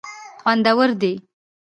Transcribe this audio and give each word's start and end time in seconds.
خوندور 0.41 0.89
دي. 1.01 1.13